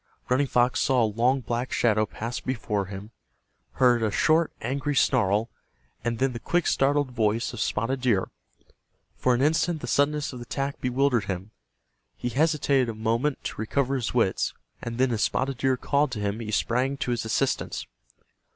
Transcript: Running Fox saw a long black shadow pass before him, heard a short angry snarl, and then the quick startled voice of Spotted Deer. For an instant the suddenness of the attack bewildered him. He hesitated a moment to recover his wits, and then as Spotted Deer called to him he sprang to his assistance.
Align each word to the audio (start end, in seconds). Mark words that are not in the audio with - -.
Running 0.29 0.47
Fox 0.47 0.79
saw 0.79 1.03
a 1.03 1.05
long 1.05 1.41
black 1.41 1.71
shadow 1.71 2.07
pass 2.07 2.39
before 2.39 2.87
him, 2.87 3.11
heard 3.73 4.01
a 4.01 4.09
short 4.09 4.51
angry 4.59 4.95
snarl, 4.95 5.51
and 6.03 6.17
then 6.17 6.33
the 6.33 6.39
quick 6.39 6.65
startled 6.65 7.11
voice 7.11 7.53
of 7.53 7.59
Spotted 7.59 8.01
Deer. 8.01 8.31
For 9.15 9.35
an 9.35 9.43
instant 9.43 9.79
the 9.79 9.85
suddenness 9.85 10.33
of 10.33 10.39
the 10.39 10.43
attack 10.45 10.81
bewildered 10.81 11.25
him. 11.25 11.51
He 12.17 12.29
hesitated 12.29 12.89
a 12.89 12.95
moment 12.95 13.43
to 13.43 13.61
recover 13.61 13.93
his 13.95 14.11
wits, 14.11 14.55
and 14.81 14.97
then 14.97 15.11
as 15.11 15.21
Spotted 15.21 15.57
Deer 15.59 15.77
called 15.77 16.09
to 16.13 16.19
him 16.19 16.39
he 16.39 16.49
sprang 16.49 16.97
to 16.97 17.11
his 17.11 17.23
assistance. 17.23 17.85